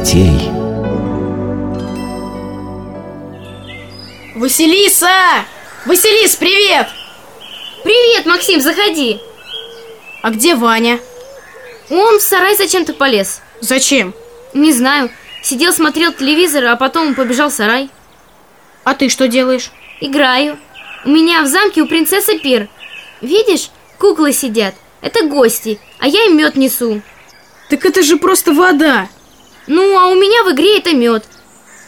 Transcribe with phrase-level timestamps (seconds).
[0.00, 0.50] детей.
[4.34, 5.44] Василиса!
[5.86, 6.88] Василис, привет!
[7.84, 9.20] Привет, Максим, заходи.
[10.22, 10.98] А где Ваня?
[11.90, 13.40] Он в сарай зачем-то полез.
[13.60, 14.14] Зачем?
[14.54, 15.10] Не знаю.
[15.42, 17.90] Сидел, смотрел телевизор, а потом побежал в сарай.
[18.84, 19.70] А ты что делаешь?
[20.00, 20.58] Играю.
[21.04, 22.68] У меня в замке у принцессы пир.
[23.20, 24.74] Видишь, куклы сидят.
[25.00, 27.00] Это гости, а я им мед несу.
[27.70, 29.08] Так это же просто вода.
[29.66, 31.24] Ну, а у меня в игре это мед.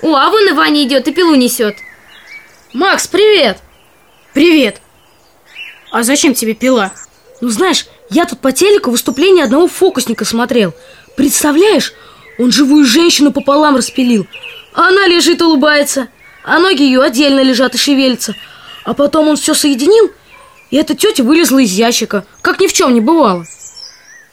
[0.03, 1.77] О, а вон и Ваня идет и пилу несет.
[2.73, 3.59] Макс, привет!
[4.35, 4.81] Привет!
[5.91, 6.93] А зачем тебе пила?
[7.41, 10.75] Ну знаешь, я тут по телеку выступление одного фокусника смотрел.
[11.17, 11.93] Представляешь,
[12.39, 14.27] он живую женщину пополам распилил.
[14.75, 16.09] А она лежит и улыбается,
[16.45, 18.35] а ноги ее отдельно лежат и шевелятся.
[18.85, 20.11] А потом он все соединил,
[20.71, 23.47] и эта тетя вылезла из ящика, как ни в чем не бывало.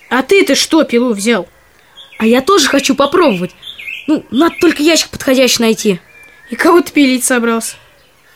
[0.09, 1.47] А ты-то что пилу взял?
[2.20, 3.52] А я тоже хочу попробовать.
[4.06, 6.02] Ну, надо только ящик подходящий найти.
[6.50, 7.75] И кого ты пилить собрался?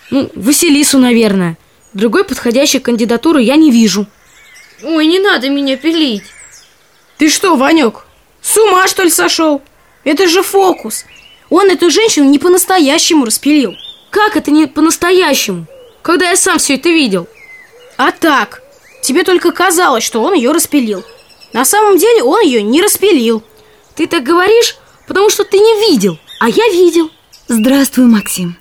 [0.10, 1.58] Ну, Василису, наверное.
[1.94, 4.08] Другой подходящей кандидатуры я не вижу.
[4.84, 6.24] Ой, не надо меня пилить.
[7.18, 8.06] Ты что, Ванек,
[8.42, 9.62] с ума что ли сошел?
[10.06, 11.04] Это же фокус.
[11.50, 13.74] Он эту женщину не по-настоящему распилил.
[14.12, 15.66] Как это не по-настоящему?
[16.02, 17.28] Когда я сам все это видел.
[17.98, 18.64] А так,
[19.02, 21.04] тебе только казалось, что он ее распилил.
[21.52, 23.44] На самом деле он ее не распилил.
[23.96, 24.78] Ты так говоришь,
[25.08, 27.12] потому что ты не видел, а я видел.
[27.48, 28.58] Здравствуй, Максим.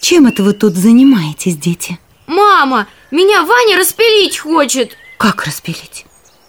[0.00, 1.98] Чем это вы тут занимаетесь, дети?
[2.26, 4.96] Мама, меня Ваня распилить хочет.
[5.18, 6.04] Как распилить?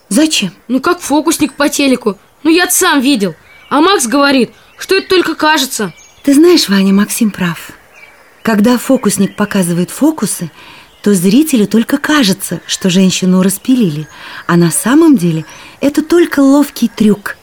[0.09, 0.51] Зачем?
[0.67, 2.17] Ну, как фокусник по телеку.
[2.43, 3.35] Ну, я сам видел.
[3.69, 5.93] А Макс говорит, что это только кажется.
[6.23, 7.71] Ты знаешь, Ваня, Максим прав.
[8.41, 10.49] Когда фокусник показывает фокусы,
[11.03, 14.07] то зрителю только кажется, что женщину распилили,
[14.45, 15.45] а на самом деле
[15.79, 17.36] это только ловкий трюк,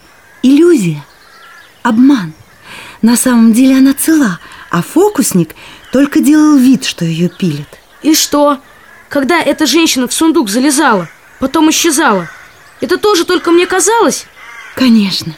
[0.44, 1.02] иллюзия,
[1.82, 2.34] обман.
[3.02, 4.38] На самом деле она цела,
[4.70, 5.54] а фокусник
[5.90, 7.68] только делал вид, что ее пилит.
[8.02, 8.60] И что?
[9.08, 11.08] Когда эта женщина в сундук залезала,
[11.40, 12.28] потом исчезала,
[12.80, 14.26] это тоже только мне казалось?
[14.74, 15.34] Конечно.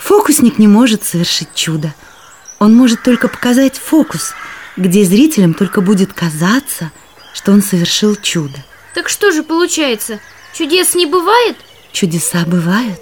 [0.00, 1.94] Фокусник не может совершить чудо.
[2.58, 4.34] Он может только показать фокус,
[4.76, 6.90] где зрителям только будет казаться,
[7.32, 8.58] что он совершил чудо.
[8.94, 10.18] Так что же получается?
[10.52, 11.56] Чудес не бывает?
[11.92, 13.00] Чудеса бывают,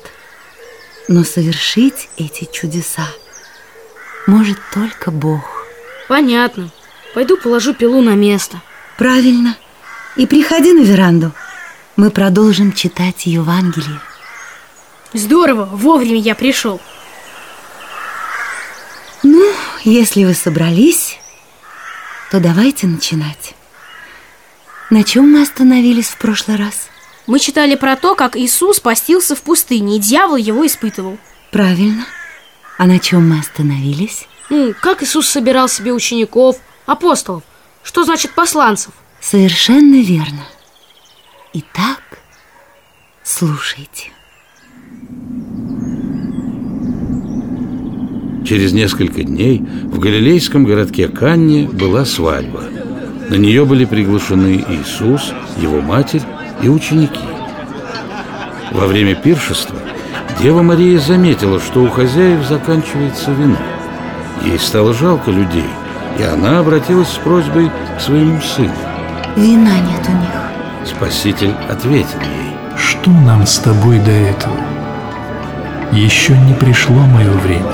[1.13, 3.07] но совершить эти чудеса
[4.27, 5.67] может только Бог.
[6.09, 6.71] Понятно.
[7.13, 8.63] Пойду положу пилу на место.
[8.97, 9.59] Правильно.
[10.17, 11.33] И приходи на веранду.
[11.97, 14.01] Мы продолжим читать Евангелие.
[15.13, 16.81] Здорово, вовремя я пришел.
[19.23, 19.53] Ну,
[19.85, 21.19] если вы собрались,
[22.31, 23.55] то давайте начинать.
[24.89, 26.89] На чем мы остановились в прошлый раз?
[27.27, 31.19] Мы читали про то, как Иисус постился в пустыне, и дьявол его испытывал.
[31.51, 32.05] Правильно.
[32.79, 34.27] А на чем мы остановились?
[34.51, 37.43] Ну, как Иисус собирал себе учеников, апостолов.
[37.83, 38.93] Что значит посланцев?
[39.21, 40.45] Совершенно верно.
[41.53, 42.03] Итак,
[43.23, 44.11] слушайте.
[48.45, 52.65] Через несколько дней в галилейском городке Канне была свадьба.
[53.29, 56.23] На нее были приглашены Иисус, его матерь
[56.63, 57.21] и ученики.
[58.73, 59.77] Во время пиршества
[60.41, 63.59] Дева Мария заметила, что у хозяев заканчивается вино.
[64.45, 65.69] Ей стало жалко людей,
[66.19, 68.73] и она обратилась с просьбой к своему сыну.
[69.37, 70.87] Вина нет у них.
[70.87, 72.57] Спаситель ответил ей.
[72.77, 74.57] Что нам с тобой до этого?
[75.93, 77.73] Еще не пришло мое время.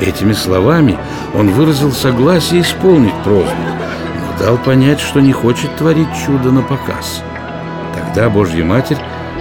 [0.00, 0.98] Этими словами
[1.34, 3.54] он выразил согласие исполнить просьбу,
[4.40, 7.22] дал понять, что не хочет творить чудо на показ.
[7.94, 8.96] Тогда Божья Матерь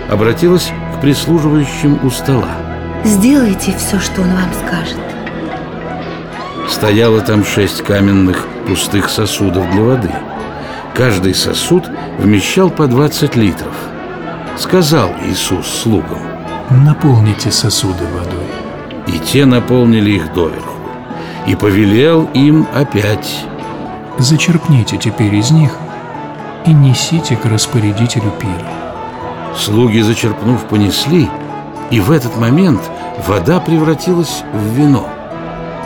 [0.09, 2.57] обратилась к прислуживающим у стола.
[3.05, 4.99] Сделайте все, что он вам скажет.
[6.69, 10.11] Стояло там шесть каменных пустых сосудов для воды.
[10.93, 13.73] Каждый сосуд вмещал по 20 литров.
[14.57, 16.21] Сказал Иисус слугам.
[16.69, 18.49] Наполните сосуды водой.
[19.07, 20.75] И те наполнили их доверху.
[21.47, 23.45] И повелел им опять.
[24.19, 25.71] Зачерпните теперь из них
[26.65, 28.67] и несите к распорядителю пира.
[29.55, 31.29] Слуги, зачерпнув, понесли,
[31.89, 32.81] и в этот момент
[33.25, 35.07] вода превратилась в вино.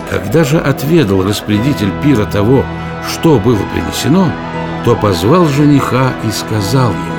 [0.09, 2.63] Когда же отведал распорядитель пира того,
[3.07, 4.27] что было принесено,
[4.83, 7.13] то позвал жениха и сказал ему,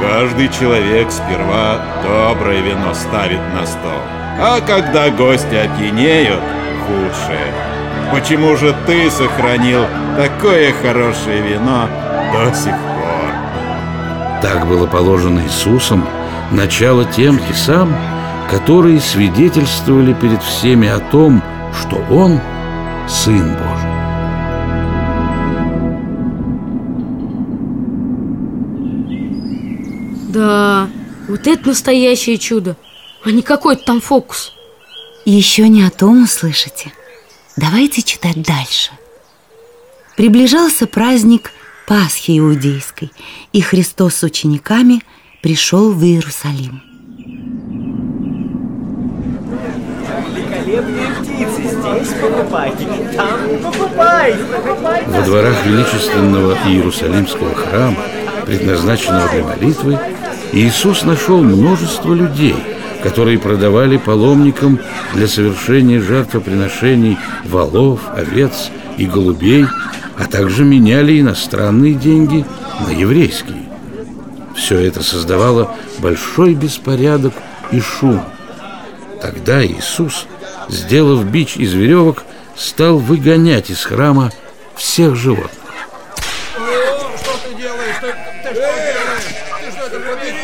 [0.00, 4.02] Каждый человек сперва доброе вино ставит на стол,
[4.40, 6.42] а когда гости опьянеют,
[6.86, 7.72] худшее.
[8.12, 9.86] Почему же ты сохранил
[10.18, 11.88] такое хорошее вино
[12.32, 13.32] до сих пор?
[14.42, 16.06] Так было положено Иисусом,
[16.50, 17.96] начало тем и сам,
[18.50, 21.42] которые свидетельствовали перед всеми о том,
[21.80, 22.38] что Он–
[23.08, 23.90] Сын Божий.
[30.28, 30.88] Да,
[31.28, 32.76] вот это настоящее чудо,
[33.24, 34.52] а не какой-то там фокус.
[35.24, 36.92] Еще не о том услышите.
[37.56, 38.90] Давайте читать дальше.
[40.16, 41.52] Приближался праздник
[41.86, 43.12] Пасхи Иудейской,
[43.52, 45.02] и Христос с учениками
[45.42, 46.82] пришел в Иерусалим.
[55.06, 57.98] Во дворах величественного Иерусалимского храма,
[58.46, 59.98] предназначенного для молитвы,
[60.52, 62.56] Иисус нашел множество людей,
[63.02, 64.78] которые продавали паломникам
[65.14, 69.66] для совершения жертвоприношений волов, овец и голубей,
[70.16, 72.44] а также меняли иностранные деньги
[72.86, 73.68] на еврейские.
[74.54, 77.32] Все это создавало большой беспорядок
[77.72, 78.22] и шум.
[79.20, 80.26] Тогда Иисус,
[80.68, 82.24] сделав бич из веревок,
[82.56, 84.30] стал выгонять из храма
[84.76, 85.50] всех животных.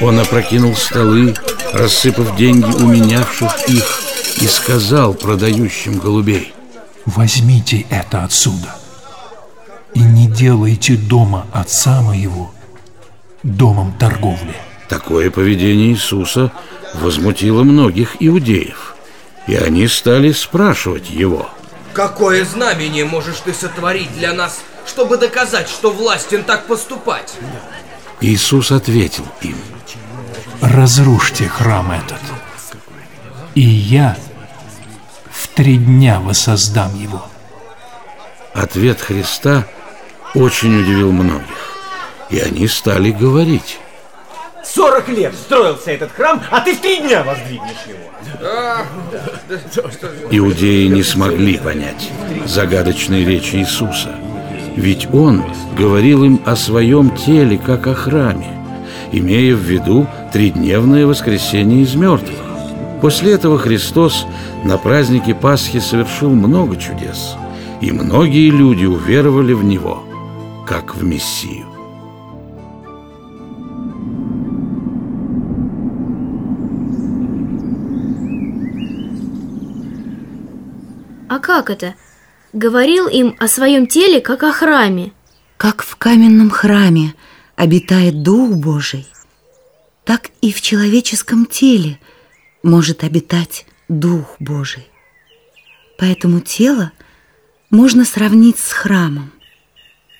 [0.01, 1.35] Он опрокинул столы,
[1.73, 4.03] рассыпав деньги у менявших их,
[4.41, 6.53] и сказал продающим голубей.
[7.07, 8.79] Возьмите это отсюда
[9.95, 12.53] и не делайте дома отца моего
[13.43, 14.55] домом торговли.
[14.89, 16.53] Такое поведение Иисуса
[16.95, 18.95] возмутило многих иудеев,
[19.47, 21.49] и они стали спрашивать его.
[21.93, 27.35] Какое знамение можешь ты сотворить для нас, чтобы доказать, что властен так поступать?
[28.21, 29.57] Иисус ответил им.
[30.61, 32.21] Разрушьте храм этот,
[33.55, 34.17] и я
[35.31, 37.25] в три дня воссоздам его.
[38.55, 39.65] Ответ Христа
[40.35, 41.77] очень удивил многих,
[42.31, 43.79] и они стали говорить.
[44.65, 47.99] 40 лет строился этот храм, а ты в три дня воздвигнешь его.
[50.31, 52.11] Иудеи не смогли понять
[52.47, 54.17] загадочной речи Иисуса,
[54.77, 55.45] ведь Он
[55.77, 58.61] говорил им о своем теле, как о храме,
[59.13, 62.39] имея в виду тридневное воскресение из мертвых.
[63.01, 64.27] После этого Христос
[64.65, 67.37] на празднике Пасхи совершил много чудес,
[67.81, 70.03] и многие люди уверовали в Него,
[70.67, 71.67] как в Мессию.
[81.29, 81.95] А как это?
[82.53, 85.13] Говорил им о своем теле, как о храме.
[85.57, 87.15] Как в каменном храме
[87.55, 89.07] обитает Дух Божий,
[90.09, 92.01] так и в человеческом теле
[92.63, 94.89] может обитать Дух Божий.
[95.99, 96.93] Поэтому тело
[97.69, 99.31] можно сравнить с храмом.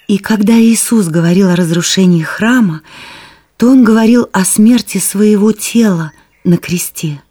[0.07, 2.83] И когда Иисус говорил о разрушении храма,
[3.57, 6.13] то Он говорил о смерти своего тела
[6.45, 7.23] на кресте,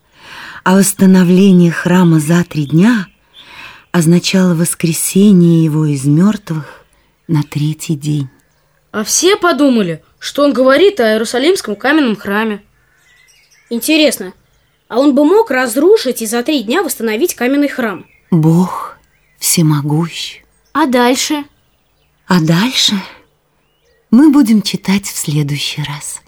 [0.64, 3.06] а восстановление храма за три дня
[3.92, 6.84] означало воскресение его из мертвых
[7.28, 8.30] на третий день.
[8.92, 12.64] А все подумали, что он говорит о Иерусалимском каменном храме.
[13.70, 14.34] Интересно,
[14.88, 18.06] а он бы мог разрушить и за три дня восстановить каменный храм?
[18.32, 18.98] Бог
[19.40, 20.42] всемогущ.
[20.74, 21.44] А дальше?
[22.28, 22.96] А дальше
[24.12, 26.22] мы будем читать в следующий раз.